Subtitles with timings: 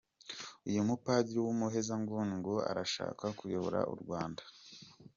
[0.67, 4.43] Uyu mupadiri w’umuhezanguni ngo arashaka kuyobora u Rwanda?